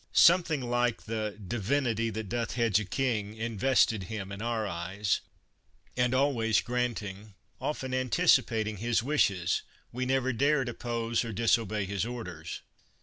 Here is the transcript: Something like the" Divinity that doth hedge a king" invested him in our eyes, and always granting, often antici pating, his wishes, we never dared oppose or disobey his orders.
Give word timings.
Something 0.13 0.61
like 0.61 1.03
the" 1.03 1.37
Divinity 1.47 2.09
that 2.09 2.27
doth 2.27 2.53
hedge 2.55 2.79
a 2.79 2.85
king" 2.85 3.35
invested 3.37 4.05
him 4.05 4.31
in 4.31 4.41
our 4.41 4.65
eyes, 4.65 5.21
and 5.95 6.15
always 6.15 6.59
granting, 6.59 7.35
often 7.59 7.91
antici 7.91 8.43
pating, 8.43 8.77
his 8.79 9.03
wishes, 9.03 9.61
we 9.91 10.07
never 10.07 10.33
dared 10.33 10.69
oppose 10.69 11.23
or 11.23 11.31
disobey 11.31 11.85
his 11.85 12.03
orders. 12.03 12.61